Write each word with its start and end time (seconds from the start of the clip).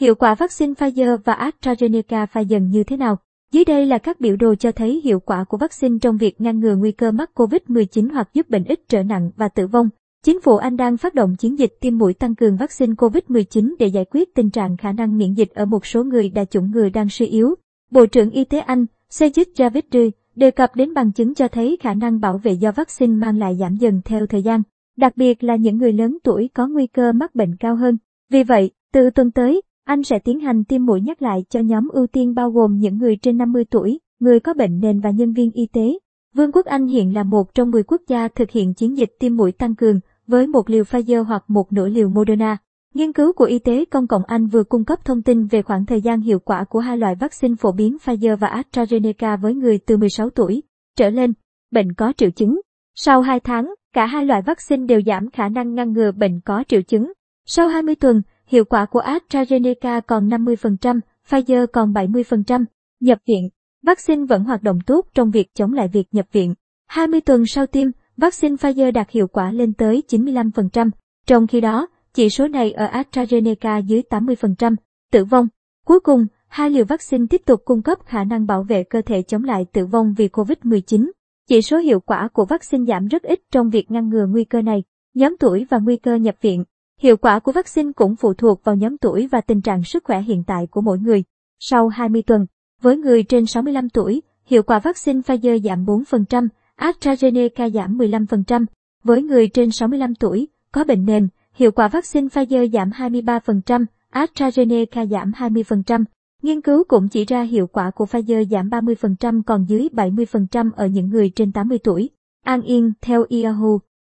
Hiệu 0.00 0.14
quả 0.14 0.34
vaccine 0.34 0.72
Pfizer 0.72 1.16
và 1.24 1.50
AstraZeneca 1.60 2.26
pha 2.26 2.40
dần 2.40 2.70
như 2.70 2.84
thế 2.84 2.96
nào? 2.96 3.18
Dưới 3.52 3.64
đây 3.64 3.86
là 3.86 3.98
các 3.98 4.20
biểu 4.20 4.36
đồ 4.36 4.54
cho 4.54 4.72
thấy 4.72 5.00
hiệu 5.04 5.20
quả 5.20 5.44
của 5.44 5.56
vaccine 5.56 5.98
trong 6.00 6.16
việc 6.16 6.40
ngăn 6.40 6.60
ngừa 6.60 6.76
nguy 6.76 6.92
cơ 6.92 7.10
mắc 7.10 7.30
COVID-19 7.34 8.12
hoặc 8.12 8.28
giúp 8.34 8.50
bệnh 8.50 8.64
ít 8.64 8.80
trở 8.88 9.02
nặng 9.02 9.30
và 9.36 9.48
tử 9.48 9.66
vong. 9.66 9.88
Chính 10.24 10.40
phủ 10.40 10.56
Anh 10.56 10.76
đang 10.76 10.96
phát 10.96 11.14
động 11.14 11.36
chiến 11.36 11.58
dịch 11.58 11.76
tiêm 11.80 11.98
mũi 11.98 12.14
tăng 12.14 12.34
cường 12.34 12.56
vaccine 12.56 12.92
COVID-19 12.92 13.74
để 13.78 13.86
giải 13.86 14.04
quyết 14.10 14.34
tình 14.34 14.50
trạng 14.50 14.76
khả 14.76 14.92
năng 14.92 15.18
miễn 15.18 15.34
dịch 15.34 15.54
ở 15.54 15.64
một 15.64 15.86
số 15.86 16.04
người 16.04 16.28
đa 16.28 16.44
chủng 16.44 16.70
người 16.70 16.90
đang 16.90 17.08
suy 17.08 17.26
yếu. 17.26 17.54
Bộ 17.90 18.06
trưởng 18.06 18.30
Y 18.30 18.44
tế 18.44 18.58
Anh, 18.58 18.86
Sajid 19.10 19.44
Javid 19.56 20.10
đề 20.36 20.50
cập 20.50 20.76
đến 20.76 20.94
bằng 20.94 21.12
chứng 21.12 21.34
cho 21.34 21.48
thấy 21.48 21.76
khả 21.80 21.94
năng 21.94 22.20
bảo 22.20 22.38
vệ 22.38 22.52
do 22.52 22.72
vaccine 22.72 23.14
mang 23.14 23.38
lại 23.38 23.56
giảm 23.60 23.76
dần 23.76 24.00
theo 24.04 24.26
thời 24.26 24.42
gian, 24.42 24.62
đặc 24.96 25.16
biệt 25.16 25.44
là 25.44 25.56
những 25.56 25.78
người 25.78 25.92
lớn 25.92 26.18
tuổi 26.24 26.50
có 26.54 26.66
nguy 26.68 26.86
cơ 26.86 27.12
mắc 27.12 27.34
bệnh 27.34 27.56
cao 27.56 27.76
hơn. 27.76 27.96
Vì 28.30 28.42
vậy, 28.42 28.70
từ 28.92 29.10
tuần 29.10 29.30
tới, 29.30 29.62
anh 29.88 30.02
sẽ 30.02 30.18
tiến 30.18 30.40
hành 30.40 30.64
tiêm 30.64 30.86
mũi 30.86 31.00
nhắc 31.00 31.22
lại 31.22 31.44
cho 31.50 31.60
nhóm 31.60 31.88
ưu 31.88 32.06
tiên 32.06 32.34
bao 32.34 32.50
gồm 32.50 32.78
những 32.78 32.98
người 32.98 33.16
trên 33.16 33.38
50 33.38 33.64
tuổi, 33.70 33.98
người 34.20 34.40
có 34.40 34.54
bệnh 34.54 34.78
nền 34.78 35.00
và 35.00 35.10
nhân 35.10 35.32
viên 35.32 35.50
y 35.50 35.66
tế. 35.72 35.98
Vương 36.34 36.52
quốc 36.52 36.66
Anh 36.66 36.86
hiện 36.86 37.14
là 37.14 37.22
một 37.22 37.54
trong 37.54 37.70
10 37.70 37.82
quốc 37.82 38.02
gia 38.08 38.28
thực 38.28 38.50
hiện 38.50 38.74
chiến 38.74 38.96
dịch 38.96 39.10
tiêm 39.18 39.36
mũi 39.36 39.52
tăng 39.52 39.74
cường 39.74 40.00
với 40.26 40.46
một 40.46 40.70
liều 40.70 40.84
Pfizer 40.84 41.22
hoặc 41.24 41.44
một 41.48 41.72
nửa 41.72 41.88
liều 41.88 42.08
Moderna. 42.08 42.56
Nghiên 42.94 43.12
cứu 43.12 43.32
của 43.32 43.44
Y 43.44 43.58
tế 43.58 43.84
Công 43.84 44.06
cộng 44.06 44.22
Anh 44.26 44.46
vừa 44.46 44.64
cung 44.64 44.84
cấp 44.84 45.04
thông 45.04 45.22
tin 45.22 45.46
về 45.46 45.62
khoảng 45.62 45.86
thời 45.86 46.00
gian 46.00 46.20
hiệu 46.20 46.38
quả 46.38 46.64
của 46.64 46.78
hai 46.78 46.98
loại 46.98 47.14
vaccine 47.14 47.54
phổ 47.54 47.72
biến 47.72 47.96
Pfizer 48.04 48.36
và 48.36 48.62
AstraZeneca 48.62 49.36
với 49.40 49.54
người 49.54 49.78
từ 49.86 49.96
16 49.96 50.30
tuổi 50.30 50.62
trở 50.96 51.10
lên, 51.10 51.32
bệnh 51.70 51.92
có 51.92 52.12
triệu 52.16 52.30
chứng. 52.30 52.60
Sau 52.94 53.20
2 53.20 53.40
tháng, 53.40 53.74
cả 53.94 54.06
hai 54.06 54.24
loại 54.24 54.42
vaccine 54.42 54.86
đều 54.86 55.00
giảm 55.06 55.30
khả 55.30 55.48
năng 55.48 55.74
ngăn 55.74 55.92
ngừa 55.92 56.12
bệnh 56.12 56.40
có 56.40 56.64
triệu 56.68 56.82
chứng. 56.82 57.12
Sau 57.46 57.68
20 57.68 57.94
tuần, 57.94 58.22
hiệu 58.48 58.64
quả 58.64 58.86
của 58.86 59.00
AstraZeneca 59.00 60.00
còn 60.00 60.28
50%, 60.28 61.00
Pfizer 61.28 61.66
còn 61.66 61.92
70%. 61.92 62.64
Nhập 63.00 63.18
viện, 63.26 63.48
vaccine 63.82 64.24
vẫn 64.24 64.44
hoạt 64.44 64.62
động 64.62 64.78
tốt 64.86 65.06
trong 65.14 65.30
việc 65.30 65.54
chống 65.54 65.72
lại 65.72 65.88
việc 65.88 66.06
nhập 66.12 66.26
viện. 66.32 66.54
20 66.86 67.20
tuần 67.20 67.46
sau 67.46 67.66
tiêm, 67.66 67.88
vaccine 68.16 68.54
Pfizer 68.54 68.92
đạt 68.92 69.10
hiệu 69.10 69.28
quả 69.28 69.52
lên 69.52 69.72
tới 69.72 70.02
95%. 70.08 70.90
Trong 71.26 71.46
khi 71.46 71.60
đó, 71.60 71.86
chỉ 72.14 72.30
số 72.30 72.48
này 72.48 72.72
ở 72.72 72.86
AstraZeneca 72.86 73.80
dưới 73.80 74.02
80%. 74.10 74.76
Tử 75.12 75.24
vong. 75.24 75.48
Cuối 75.86 76.00
cùng, 76.00 76.26
hai 76.48 76.70
liều 76.70 76.84
vaccine 76.84 77.26
tiếp 77.30 77.42
tục 77.46 77.62
cung 77.64 77.82
cấp 77.82 77.98
khả 78.04 78.24
năng 78.24 78.46
bảo 78.46 78.62
vệ 78.62 78.84
cơ 78.84 79.02
thể 79.02 79.22
chống 79.22 79.44
lại 79.44 79.66
tử 79.72 79.86
vong 79.86 80.14
vì 80.16 80.28
COVID-19. 80.28 81.10
Chỉ 81.48 81.62
số 81.62 81.78
hiệu 81.78 82.00
quả 82.00 82.28
của 82.32 82.44
vaccine 82.44 82.84
giảm 82.84 83.06
rất 83.06 83.22
ít 83.22 83.40
trong 83.52 83.70
việc 83.70 83.90
ngăn 83.90 84.08
ngừa 84.08 84.26
nguy 84.26 84.44
cơ 84.44 84.62
này. 84.62 84.82
Nhóm 85.14 85.36
tuổi 85.40 85.66
và 85.70 85.78
nguy 85.78 85.96
cơ 85.96 86.14
nhập 86.14 86.34
viện. 86.40 86.64
Hiệu 86.98 87.16
quả 87.16 87.38
của 87.38 87.52
vaccine 87.52 87.92
cũng 87.92 88.16
phụ 88.16 88.34
thuộc 88.34 88.64
vào 88.64 88.76
nhóm 88.76 88.98
tuổi 88.98 89.26
và 89.26 89.40
tình 89.40 89.60
trạng 89.60 89.84
sức 89.84 90.04
khỏe 90.04 90.22
hiện 90.22 90.44
tại 90.46 90.66
của 90.66 90.80
mỗi 90.80 90.98
người. 90.98 91.24
Sau 91.58 91.88
20 91.88 92.22
tuần, 92.22 92.46
với 92.82 92.96
người 92.96 93.22
trên 93.22 93.46
65 93.46 93.88
tuổi, 93.88 94.22
hiệu 94.44 94.62
quả 94.62 94.78
vaccine 94.78 95.20
Pfizer 95.20 95.62
giảm 95.62 95.84
4%, 95.84 96.48
AstraZeneca 96.78 97.70
giảm 97.70 97.98
15%. 97.98 98.66
Với 99.04 99.22
người 99.22 99.48
trên 99.48 99.70
65 99.70 100.14
tuổi, 100.14 100.48
có 100.72 100.84
bệnh 100.84 101.04
nền, 101.04 101.28
hiệu 101.54 101.70
quả 101.70 101.88
vaccine 101.88 102.26
Pfizer 102.26 102.70
giảm 102.70 102.90
23%, 102.90 103.84
AstraZeneca 104.12 105.08
giảm 105.08 105.32
20%. 105.32 106.04
Nghiên 106.42 106.60
cứu 106.60 106.84
cũng 106.84 107.08
chỉ 107.08 107.24
ra 107.24 107.42
hiệu 107.42 107.66
quả 107.66 107.90
của 107.90 108.04
Pfizer 108.04 108.44
giảm 108.44 108.68
30% 108.68 109.42
còn 109.42 109.64
dưới 109.68 109.88
70% 109.92 110.70
ở 110.76 110.86
những 110.86 111.08
người 111.10 111.30
trên 111.30 111.52
80 111.52 111.78
tuổi. 111.78 112.10
An 112.44 112.62
Yên, 112.62 112.92
theo 113.00 113.24
Yahoo, 113.30 113.78